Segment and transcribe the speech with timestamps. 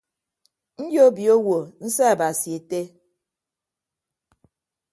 [0.91, 2.81] Nyobio owo nseabasi ette.